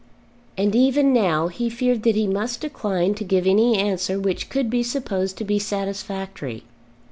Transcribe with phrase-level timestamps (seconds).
[0.57, 4.67] And even now, he feared that he must decline to give any answer which could
[4.67, 6.63] be supposed to be satisfactory.